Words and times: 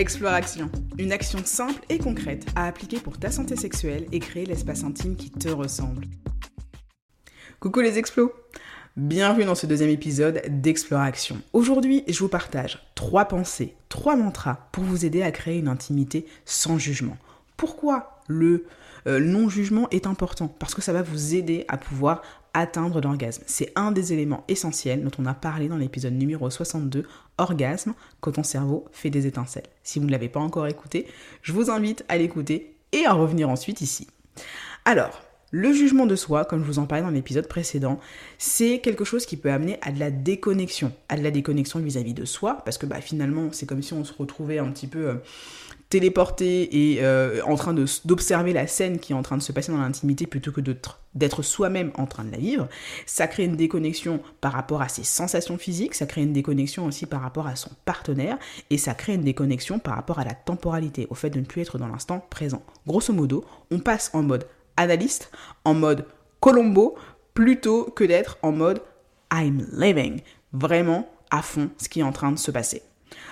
Explore 0.00 0.32
Action, 0.32 0.70
une 0.98 1.12
action 1.12 1.40
simple 1.44 1.82
et 1.90 1.98
concrète 1.98 2.46
à 2.56 2.66
appliquer 2.66 2.98
pour 2.98 3.18
ta 3.18 3.30
santé 3.30 3.54
sexuelle 3.54 4.06
et 4.12 4.18
créer 4.18 4.46
l'espace 4.46 4.82
intime 4.82 5.14
qui 5.14 5.30
te 5.30 5.50
ressemble. 5.50 6.06
Coucou 7.60 7.80
les 7.80 7.98
explos 7.98 8.32
Bienvenue 8.96 9.44
dans 9.44 9.54
ce 9.54 9.66
deuxième 9.66 9.90
épisode 9.90 10.40
d'Explore 10.48 11.02
Action. 11.02 11.36
Aujourd'hui, 11.52 12.02
je 12.08 12.18
vous 12.18 12.30
partage 12.30 12.78
trois 12.94 13.26
pensées, 13.26 13.76
trois 13.90 14.16
mantras 14.16 14.70
pour 14.72 14.84
vous 14.84 15.04
aider 15.04 15.20
à 15.20 15.32
créer 15.32 15.58
une 15.58 15.68
intimité 15.68 16.24
sans 16.46 16.78
jugement. 16.78 17.18
Pourquoi 17.58 18.19
le 18.30 18.64
euh, 19.06 19.18
non-jugement 19.18 19.88
est 19.90 20.06
important 20.06 20.48
Parce 20.48 20.74
que 20.74 20.82
ça 20.82 20.92
va 20.92 21.02
vous 21.02 21.34
aider 21.34 21.64
à 21.68 21.76
pouvoir 21.76 22.22
atteindre 22.54 23.00
l'orgasme. 23.00 23.42
C'est 23.46 23.72
un 23.76 23.92
des 23.92 24.12
éléments 24.12 24.44
essentiels 24.48 25.02
dont 25.02 25.10
on 25.18 25.26
a 25.26 25.34
parlé 25.34 25.68
dans 25.68 25.76
l'épisode 25.76 26.14
numéro 26.14 26.48
62, 26.50 27.06
orgasme, 27.38 27.94
quand 28.20 28.32
ton 28.32 28.42
cerveau 28.42 28.86
fait 28.92 29.10
des 29.10 29.26
étincelles. 29.26 29.68
Si 29.82 29.98
vous 29.98 30.06
ne 30.06 30.10
l'avez 30.10 30.28
pas 30.28 30.40
encore 30.40 30.66
écouté, 30.66 31.06
je 31.42 31.52
vous 31.52 31.70
invite 31.70 32.04
à 32.08 32.18
l'écouter 32.18 32.76
et 32.92 33.04
à 33.06 33.12
revenir 33.12 33.48
ensuite 33.48 33.80
ici. 33.80 34.08
Alors, 34.84 35.22
le 35.50 35.72
jugement 35.72 36.06
de 36.06 36.16
soi, 36.16 36.44
comme 36.44 36.62
je 36.62 36.66
vous 36.66 36.78
en 36.78 36.86
parlais 36.86 37.02
dans 37.02 37.10
l'épisode 37.10 37.48
précédent, 37.48 37.98
c'est 38.38 38.78
quelque 38.78 39.04
chose 39.04 39.26
qui 39.26 39.36
peut 39.36 39.50
amener 39.50 39.78
à 39.82 39.90
de 39.90 39.98
la 39.98 40.10
déconnexion, 40.10 40.92
à 41.08 41.16
de 41.16 41.22
la 41.22 41.30
déconnexion 41.30 41.80
vis-à-vis 41.80 42.14
de 42.14 42.24
soi, 42.24 42.62
parce 42.64 42.78
que 42.78 42.86
bah, 42.86 43.00
finalement, 43.00 43.48
c'est 43.52 43.66
comme 43.66 43.82
si 43.82 43.92
on 43.92 44.04
se 44.04 44.12
retrouvait 44.12 44.58
un 44.58 44.70
petit 44.70 44.86
peu 44.86 45.08
euh, 45.08 45.14
téléporté 45.88 46.92
et 46.92 47.02
euh, 47.02 47.42
en 47.44 47.56
train 47.56 47.74
d'observer 48.04 48.52
la 48.52 48.68
scène 48.68 49.00
qui 49.00 49.12
est 49.12 49.16
en 49.16 49.22
train 49.22 49.36
de 49.36 49.42
se 49.42 49.50
passer 49.50 49.72
dans 49.72 49.78
l'intimité 49.78 50.28
plutôt 50.28 50.52
que 50.52 50.60
d'être 50.60 51.42
soi-même 51.42 51.90
en 51.96 52.06
train 52.06 52.22
de 52.24 52.30
la 52.30 52.38
vivre. 52.38 52.68
Ça 53.06 53.26
crée 53.26 53.44
une 53.44 53.56
déconnexion 53.56 54.22
par 54.40 54.52
rapport 54.52 54.82
à 54.82 54.88
ses 54.88 55.02
sensations 55.02 55.58
physiques, 55.58 55.94
ça 55.94 56.06
crée 56.06 56.22
une 56.22 56.32
déconnexion 56.32 56.86
aussi 56.86 57.06
par 57.06 57.22
rapport 57.22 57.48
à 57.48 57.56
son 57.56 57.70
partenaire 57.84 58.38
et 58.70 58.78
ça 58.78 58.94
crée 58.94 59.14
une 59.14 59.24
déconnexion 59.24 59.80
par 59.80 59.96
rapport 59.96 60.20
à 60.20 60.24
la 60.24 60.34
temporalité, 60.34 61.08
au 61.10 61.16
fait 61.16 61.30
de 61.30 61.40
ne 61.40 61.44
plus 61.44 61.62
être 61.62 61.76
dans 61.76 61.88
l'instant 61.88 62.24
présent. 62.30 62.62
Grosso 62.86 63.12
modo, 63.12 63.44
on 63.72 63.80
passe 63.80 64.10
en 64.14 64.22
mode 64.22 64.46
analyste, 64.80 65.30
en 65.64 65.74
mode 65.74 66.06
Colombo, 66.40 66.96
plutôt 67.34 67.84
que 67.84 68.04
d'être 68.04 68.38
en 68.42 68.52
mode 68.52 68.82
I'm 69.32 69.66
living, 69.72 70.20
vraiment 70.52 71.08
à 71.30 71.42
fond 71.42 71.70
ce 71.78 71.88
qui 71.88 72.00
est 72.00 72.04
en 72.04 72.12
train 72.12 72.32
de 72.32 72.38
se 72.38 72.50
passer. 72.50 72.82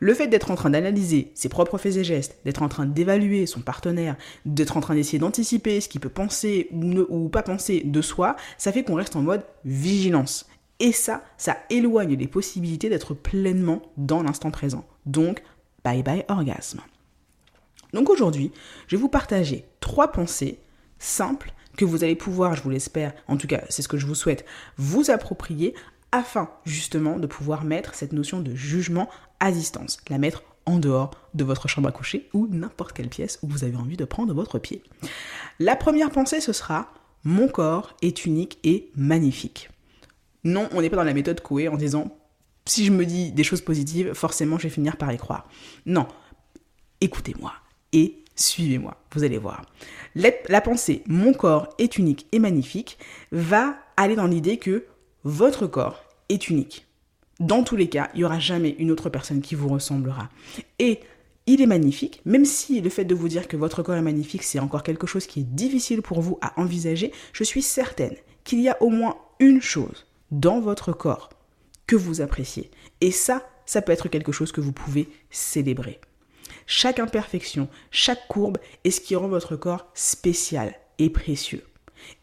Le 0.00 0.14
fait 0.14 0.26
d'être 0.26 0.50
en 0.50 0.54
train 0.54 0.70
d'analyser 0.70 1.30
ses 1.34 1.48
propres 1.48 1.78
faits 1.78 1.96
et 1.96 2.04
gestes, 2.04 2.38
d'être 2.44 2.62
en 2.62 2.68
train 2.68 2.86
d'évaluer 2.86 3.46
son 3.46 3.60
partenaire, 3.60 4.16
d'être 4.44 4.76
en 4.76 4.80
train 4.80 4.94
d'essayer 4.94 5.18
d'anticiper 5.18 5.80
ce 5.80 5.88
qu'il 5.88 6.00
peut 6.00 6.08
penser 6.08 6.68
ou, 6.72 7.00
ou 7.08 7.28
pas 7.28 7.42
penser 7.42 7.82
de 7.84 8.02
soi, 8.02 8.36
ça 8.58 8.72
fait 8.72 8.82
qu'on 8.82 8.94
reste 8.94 9.16
en 9.16 9.22
mode 9.22 9.44
vigilance. 9.64 10.48
Et 10.78 10.92
ça, 10.92 11.22
ça 11.36 11.58
éloigne 11.68 12.16
les 12.16 12.26
possibilités 12.26 12.88
d'être 12.88 13.14
pleinement 13.14 13.82
dans 13.96 14.22
l'instant 14.22 14.50
présent. 14.50 14.84
Donc, 15.06 15.42
bye 15.84 16.02
bye 16.02 16.24
orgasme. 16.28 16.80
Donc 17.92 18.08
aujourd'hui, 18.08 18.52
je 18.86 18.96
vais 18.96 19.00
vous 19.02 19.08
partager 19.08 19.66
trois 19.80 20.12
pensées 20.12 20.58
simples 21.00 21.52
que 21.76 21.84
vous 21.84 22.04
allez 22.04 22.14
pouvoir, 22.14 22.54
je 22.54 22.62
vous 22.62 22.70
l'espère, 22.70 23.12
en 23.26 23.36
tout 23.36 23.48
cas 23.48 23.62
c'est 23.68 23.82
ce 23.82 23.88
que 23.88 23.98
je 23.98 24.06
vous 24.06 24.14
souhaite, 24.14 24.44
vous 24.76 25.10
approprier 25.10 25.74
afin 26.12 26.50
justement 26.64 27.18
de 27.18 27.26
pouvoir 27.26 27.64
mettre 27.64 27.94
cette 27.94 28.12
notion 28.12 28.40
de 28.40 28.54
jugement 28.54 29.08
à 29.40 29.50
distance, 29.50 29.98
la 30.08 30.18
mettre 30.18 30.44
en 30.66 30.78
dehors 30.78 31.10
de 31.34 31.44
votre 31.44 31.68
chambre 31.68 31.88
à 31.88 31.92
coucher 31.92 32.28
ou 32.32 32.46
n'importe 32.50 32.92
quelle 32.92 33.08
pièce 33.08 33.38
où 33.42 33.48
vous 33.48 33.64
avez 33.64 33.76
envie 33.76 33.96
de 33.96 34.04
prendre 34.04 34.34
votre 34.34 34.58
pied. 34.58 34.82
La 35.58 35.74
première 35.74 36.10
pensée, 36.10 36.40
ce 36.40 36.52
sera 36.52 36.92
mon 37.24 37.48
corps 37.48 37.94
est 38.02 38.24
unique 38.24 38.58
et 38.64 38.90
magnifique. 38.96 39.70
Non, 40.44 40.68
on 40.72 40.80
n'est 40.80 40.90
pas 40.90 40.96
dans 40.96 41.04
la 41.04 41.12
méthode 41.12 41.40
Coué 41.40 41.68
en 41.68 41.76
disant 41.76 42.16
si 42.64 42.86
je 42.86 42.92
me 42.92 43.04
dis 43.04 43.32
des 43.32 43.44
choses 43.44 43.60
positives, 43.60 44.14
forcément 44.14 44.58
je 44.58 44.64
vais 44.64 44.74
finir 44.74 44.96
par 44.96 45.12
y 45.12 45.18
croire. 45.18 45.48
Non, 45.86 46.06
écoutez-moi 47.00 47.52
et 47.92 48.19
Suivez-moi, 48.40 48.96
vous 49.12 49.22
allez 49.22 49.36
voir. 49.36 49.66
La, 50.14 50.60
pensée 50.62 51.02
mon 51.06 51.34
corps 51.34 51.68
est 51.78 51.98
unique 51.98 52.26
et 52.32 52.38
magnifique 52.38 52.98
va 53.32 53.76
aller 53.98 54.16
dans 54.16 54.26
l'idée 54.26 54.56
que 54.56 54.86
votre 55.24 55.66
corps 55.66 56.02
est 56.30 56.48
unique. 56.48 56.86
Dans 57.38 57.62
tous 57.62 57.76
les 57.76 57.90
cas, 57.90 58.08
il 58.14 58.18
n'y 58.18 58.24
aura 58.24 58.38
jamais 58.38 58.76
une 58.78 58.90
autre 58.90 59.10
personne 59.10 59.42
qui 59.42 59.54
vous 59.54 59.68
ressemblera. 59.68 60.30
Et 60.78 61.00
il 61.46 61.60
est 61.60 61.66
magnifique, 61.66 62.22
même 62.24 62.46
si 62.46 62.80
le 62.80 62.88
fait 62.88 63.04
de 63.04 63.14
vous 63.14 63.28
dire 63.28 63.46
que 63.46 63.58
votre 63.58 63.82
corps 63.82 63.96
est 63.96 64.02
magnifique, 64.02 64.42
c'est 64.42 64.58
encore 64.58 64.84
quelque 64.84 65.06
chose 65.06 65.26
qui 65.26 65.40
est 65.40 65.54
difficile 65.54 66.00
pour 66.00 66.22
vous 66.22 66.38
à 66.40 66.58
envisager, 66.58 67.12
je 67.34 67.44
suis 67.44 67.62
certaine 67.62 68.16
qu'il 68.44 68.60
y 68.60 68.70
a 68.70 68.82
au 68.82 68.88
moins 68.88 69.18
une 69.38 69.60
chose 69.60 70.06
dans 70.30 70.60
votre 70.60 70.92
corps 70.92 71.28
que 71.86 71.96
vous 71.96 72.22
appréciez. 72.22 72.70
Et 73.02 73.10
ça, 73.10 73.46
ça 73.66 73.82
peut 73.82 73.92
être 73.92 74.08
quelque 74.08 74.32
chose 74.32 74.50
que 74.50 74.62
vous 74.62 74.72
pouvez 74.72 75.08
célébrer. 75.30 76.00
Chaque 76.72 77.00
imperfection, 77.00 77.68
chaque 77.90 78.28
courbe 78.28 78.58
est 78.84 78.92
ce 78.92 79.00
qui 79.00 79.16
rend 79.16 79.26
votre 79.26 79.56
corps 79.56 79.88
spécial 79.92 80.72
et 81.00 81.10
précieux. 81.10 81.64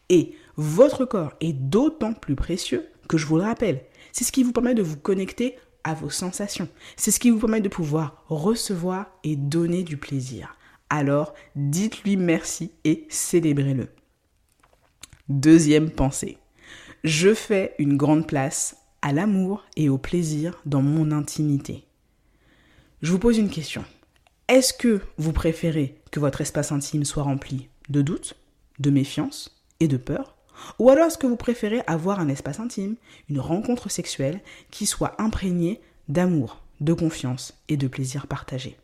Et 0.08 0.36
votre 0.56 1.04
corps 1.04 1.34
est 1.40 1.52
d'autant 1.52 2.14
plus 2.14 2.34
précieux 2.34 2.88
que 3.10 3.18
je 3.18 3.26
vous 3.26 3.36
le 3.36 3.42
rappelle, 3.42 3.82
c'est 4.10 4.24
ce 4.24 4.32
qui 4.32 4.42
vous 4.42 4.52
permet 4.52 4.72
de 4.72 4.82
vous 4.82 4.96
connecter 4.96 5.56
à 5.84 5.92
vos 5.92 6.08
sensations. 6.08 6.70
C'est 6.96 7.10
ce 7.10 7.20
qui 7.20 7.28
vous 7.28 7.38
permet 7.38 7.60
de 7.60 7.68
pouvoir 7.68 8.24
recevoir 8.28 9.10
et 9.22 9.36
donner 9.36 9.82
du 9.82 9.98
plaisir. 9.98 10.56
Alors, 10.88 11.34
dites-lui 11.54 12.16
merci 12.16 12.72
et 12.84 13.06
célébrez-le. 13.10 13.88
Deuxième 15.28 15.90
pensée. 15.90 16.38
Je 17.04 17.34
fais 17.34 17.74
une 17.78 17.98
grande 17.98 18.26
place 18.26 18.78
à 19.02 19.12
l'amour 19.12 19.66
et 19.76 19.90
au 19.90 19.98
plaisir 19.98 20.58
dans 20.64 20.80
mon 20.80 21.12
intimité. 21.12 21.84
Je 23.02 23.12
vous 23.12 23.18
pose 23.18 23.36
une 23.36 23.50
question. 23.50 23.84
Est-ce 24.48 24.72
que 24.72 25.02
vous 25.18 25.34
préférez 25.34 25.94
que 26.10 26.20
votre 26.20 26.40
espace 26.40 26.72
intime 26.72 27.04
soit 27.04 27.22
rempli 27.22 27.68
de 27.90 28.00
doutes, 28.00 28.34
de 28.78 28.88
méfiance 28.88 29.62
et 29.78 29.88
de 29.88 29.98
peur 29.98 30.36
Ou 30.78 30.88
alors 30.88 31.08
est-ce 31.08 31.18
que 31.18 31.26
vous 31.26 31.36
préférez 31.36 31.82
avoir 31.86 32.18
un 32.18 32.28
espace 32.28 32.58
intime, 32.58 32.96
une 33.28 33.40
rencontre 33.40 33.90
sexuelle 33.90 34.40
qui 34.70 34.86
soit 34.86 35.20
imprégnée 35.20 35.82
d'amour, 36.08 36.62
de 36.80 36.94
confiance 36.94 37.60
et 37.68 37.76
de 37.76 37.88
plaisir 37.88 38.26
partagé? 38.26 38.78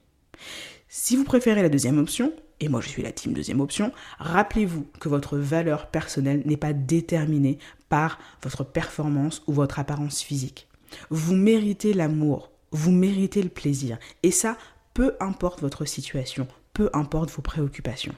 Si 0.91 1.16
vous 1.16 1.25
préférez 1.25 1.62
la 1.62 1.70
deuxième 1.70 1.98
option, 1.98 2.34
et 2.60 2.69
moi 2.69 2.82
je 2.82 2.88
suis 2.91 3.02
la 3.02 3.12
team 3.12 3.32
deuxième 3.32 3.62
option, 3.62 3.91
rappelez-vous 4.19 4.86
que 5.00 5.08
votre 5.08 5.38
valeur 5.38 5.86
personnelle 5.86 6.42
n'est 6.44 6.58
pas 6.58 6.75
déterminée 6.75 7.58
par 7.88 8.19
votre 8.42 8.64
performance 8.64 9.42
ou 9.46 9.54
votre 9.54 9.78
apparence 9.78 10.20
physique. 10.20 10.69
Vous 11.08 11.34
méritez 11.34 11.94
l'amour, 11.94 12.50
vous 12.70 12.92
méritez 12.92 13.42
le 13.42 13.48
plaisir. 13.48 13.98
Et 14.22 14.31
ça, 14.31 14.58
peu 14.94 15.16
importe 15.21 15.60
votre 15.60 15.84
situation, 15.84 16.47
peu 16.72 16.88
importe 16.93 17.31
vos 17.31 17.43
préoccupations. 17.43 18.15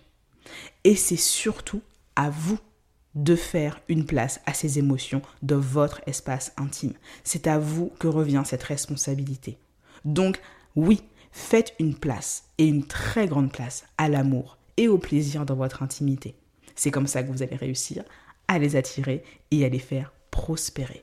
Et 0.85 0.95
c'est 0.95 1.17
surtout 1.17 1.83
à 2.15 2.31
vous 2.31 2.59
de 3.15 3.35
faire 3.35 3.81
une 3.89 4.05
place 4.05 4.41
à 4.45 4.53
ces 4.53 4.79
émotions 4.79 5.23
dans 5.43 5.59
votre 5.59 6.03
espace 6.07 6.53
intime. 6.59 6.93
C'est 7.25 7.47
à 7.47 7.59
vous 7.59 7.91
que 7.99 8.07
revient 8.07 8.43
cette 8.45 8.63
responsabilité. 8.63 9.59
Donc, 10.05 10.39
oui, 10.77 11.03
faites 11.33 11.75
une 11.81 11.95
place, 11.95 12.45
et 12.59 12.67
une 12.67 12.87
très 12.87 13.27
grande 13.27 13.51
place, 13.51 13.85
à 13.97 14.09
l'amour 14.09 14.59
et 14.77 14.89
au 14.89 14.99
plaisir 14.99 15.47
dans 15.47 15.57
votre 15.57 15.83
intimité. 15.83 16.35
C'est 16.75 16.91
comme 16.91 17.07
ça 17.07 17.23
que 17.23 17.33
vous 17.33 17.43
allez 17.43 17.57
réussir 17.57 18.05
à 18.49 18.59
les 18.59 18.77
attirer 18.77 19.25
et 19.51 19.65
à 19.65 19.69
les 19.71 19.79
faire 19.79 20.13
prospérer. 20.31 21.03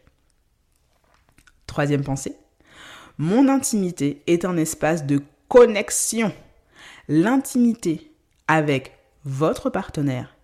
Troisième 1.65 2.03
pensée, 2.03 2.35
mon 3.17 3.47
intimité 3.47 4.21
est 4.27 4.45
un 4.45 4.57
espace 4.57 5.05
de 5.05 5.21
connexion. 5.53 6.33
L'intimité 7.07 8.11
avec 8.47 8.97
votre 9.23 9.69
partenaire 9.69 10.35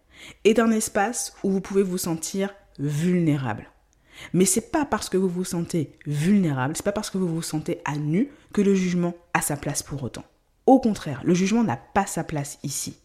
est 0.44 0.59
un 0.59 0.70
espace 0.70 1.34
où 1.44 1.50
vous 1.50 1.62
pouvez 1.62 1.81
vous 1.81 1.97
sentir 1.97 2.53
vulnérable. 2.78 3.72
Mais 4.34 4.46
c'est 4.46 4.69
pas 4.69 4.86
parce 4.86 5.09
que 5.09 5.18
vous 5.18 5.28
vous 5.28 5.46
sentez 5.46 5.98
vulnérable, 6.06 6.75
c'est 6.75 6.86
pas 6.86 6.92
parce 6.92 7.09
que 7.09 7.18
vous 7.18 7.28
vous 7.28 7.42
sentez 7.42 7.81
à 7.86 7.98
nu 7.98 8.30
que 8.53 8.62
le 8.62 8.75
jugement 8.75 9.16
a 9.34 9.42
sa 9.42 9.58
place 9.58 9.81
pour 9.81 10.03
autant. 10.03 10.25
Au 10.68 10.80
contraire, 10.80 11.22
le 11.24 11.34
jugement 11.34 11.63
n'a 11.63 11.78
pas 11.78 12.06
sa 12.06 12.24
place 12.24 12.60
ici. 12.62 12.95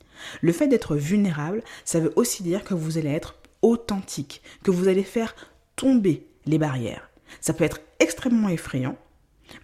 Le 0.43 0.53
fait 0.53 0.69
d'être 0.69 0.97
vulnérable, 0.97 1.63
ça 1.87 2.01
veut 2.01 2.13
aussi 2.17 2.43
dire 2.43 2.65
que 2.65 2.75
vous 2.75 2.99
allez 2.99 3.13
être 3.13 3.37
authentique, 3.63 4.43
que 4.63 4.71
vous 4.71 4.89
allez 4.89 5.05
faire 5.05 5.35
tomber 5.75 6.27
les 6.45 6.59
barrières. 6.59 7.09
Ça 7.41 7.55
peut 7.55 7.65
être 7.65 7.81
extrêmement 7.99 8.51
effrayant, 8.51 8.99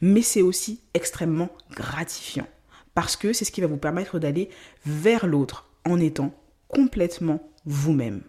mais 0.00 0.22
c'est 0.22 0.42
aussi 0.42 0.80
extrêmement 0.94 1.50
gratifiant 1.72 2.46
parce 2.94 3.16
que 3.16 3.32
c'est 3.32 3.44
ce 3.44 3.52
qui 3.52 3.60
va 3.60 3.66
vous 3.66 3.76
permettre 3.76 4.18
d'aller 4.18 4.50
vers 4.84 5.26
l'autre 5.26 5.70
en 5.86 5.98
étant 6.00 6.34
complètement 6.68 7.40
vous-même. 7.64 8.22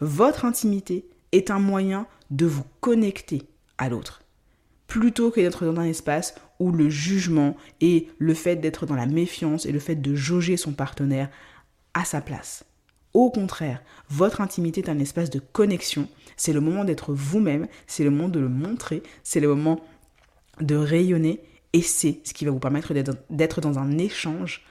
Votre 0.00 0.44
intimité 0.44 1.08
est 1.32 1.50
un 1.50 1.58
moyen 1.58 2.06
de 2.30 2.46
vous 2.46 2.64
connecter 2.80 3.42
à 3.78 3.88
l'autre, 3.88 4.22
plutôt 4.86 5.30
que 5.30 5.40
d'être 5.40 5.64
dans 5.64 5.80
un 5.80 5.84
espace 5.84 6.34
où 6.58 6.72
le 6.72 6.90
jugement 6.90 7.56
et 7.80 8.08
le 8.18 8.34
fait 8.34 8.56
d'être 8.56 8.86
dans 8.86 8.94
la 8.94 9.06
méfiance 9.06 9.66
et 9.66 9.72
le 9.72 9.78
fait 9.78 9.96
de 9.96 10.14
jauger 10.14 10.56
son 10.56 10.72
partenaire 10.72 11.30
a 11.94 12.04
sa 12.04 12.20
place. 12.20 12.64
Au 13.12 13.30
contraire, 13.30 13.82
votre 14.08 14.40
intimité 14.40 14.82
est 14.82 14.90
un 14.90 14.98
espace 14.98 15.30
de 15.30 15.40
connexion, 15.40 16.08
c'est 16.36 16.52
le 16.52 16.60
moment 16.60 16.84
d'être 16.84 17.12
vous-même, 17.12 17.66
c'est 17.86 18.04
le 18.04 18.10
moment 18.10 18.28
de 18.28 18.38
le 18.38 18.48
montrer, 18.48 19.02
c'est 19.24 19.40
le 19.40 19.48
moment 19.48 19.80
de 20.60 20.76
rayonner 20.76 21.40
Et 21.72 21.82
c'est 21.82 22.20
ce 22.24 22.34
qui 22.34 22.44
va 22.44 22.50
vous 22.50 22.58
permettre 22.58 22.94
d'être 23.30 23.60
dans 23.60 23.78
un 23.78 23.98
échange 23.98 24.64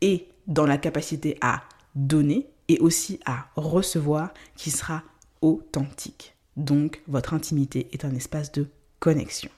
et 0.00 0.28
dans 0.46 0.66
la 0.66 0.78
capacité 0.78 1.36
à 1.40 1.62
donner 1.94 2.46
et 2.68 2.78
aussi 2.78 3.20
à 3.24 3.48
recevoir 3.56 4.32
qui 4.56 4.70
sera 4.70 5.02
authentique. 5.42 6.34
Donc 6.56 7.02
votre 7.06 7.34
intimité 7.34 7.88
est 7.92 8.04
un 8.04 8.14
espace 8.14 8.52
de 8.52 8.66
connexion. 8.98 9.50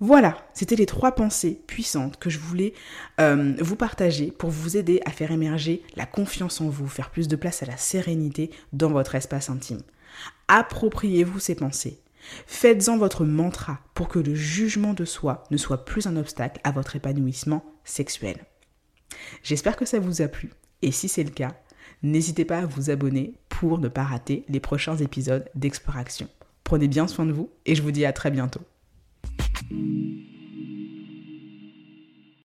Voilà, 0.00 0.36
c'était 0.52 0.74
les 0.74 0.86
trois 0.86 1.12
pensées 1.12 1.60
puissantes 1.68 2.18
que 2.18 2.28
je 2.28 2.40
voulais 2.40 2.74
euh, 3.20 3.54
vous 3.60 3.76
partager 3.76 4.32
pour 4.32 4.50
vous 4.50 4.76
aider 4.76 5.00
à 5.04 5.12
faire 5.12 5.30
émerger 5.30 5.80
la 5.94 6.06
confiance 6.06 6.60
en 6.60 6.68
vous, 6.68 6.88
faire 6.88 7.10
plus 7.10 7.28
de 7.28 7.36
place 7.36 7.62
à 7.62 7.66
la 7.66 7.76
sérénité 7.76 8.50
dans 8.72 8.90
votre 8.90 9.14
espace 9.14 9.48
intime. 9.48 9.82
Appropriez-vous 10.48 11.38
ces 11.38 11.54
pensées. 11.54 12.00
Faites-en 12.46 12.98
votre 12.98 13.24
mantra 13.24 13.80
pour 13.94 14.08
que 14.08 14.18
le 14.18 14.34
jugement 14.34 14.94
de 14.94 15.04
soi 15.04 15.44
ne 15.50 15.56
soit 15.56 15.84
plus 15.84 16.06
un 16.06 16.16
obstacle 16.16 16.60
à 16.64 16.70
votre 16.70 16.96
épanouissement 16.96 17.64
sexuel. 17.84 18.36
J'espère 19.42 19.76
que 19.76 19.84
ça 19.84 20.00
vous 20.00 20.22
a 20.22 20.28
plu 20.28 20.50
et 20.82 20.92
si 20.92 21.08
c'est 21.08 21.24
le 21.24 21.30
cas, 21.30 21.54
n'hésitez 22.02 22.44
pas 22.44 22.58
à 22.58 22.66
vous 22.66 22.90
abonner 22.90 23.34
pour 23.48 23.78
ne 23.78 23.88
pas 23.88 24.04
rater 24.04 24.44
les 24.48 24.60
prochains 24.60 24.96
épisodes 24.96 25.48
d'Exploration. 25.54 26.28
Prenez 26.64 26.88
bien 26.88 27.06
soin 27.06 27.26
de 27.26 27.32
vous 27.32 27.50
et 27.66 27.74
je 27.74 27.82
vous 27.82 27.92
dis 27.92 28.04
à 28.04 28.12
très 28.12 28.30
bientôt. 28.30 28.60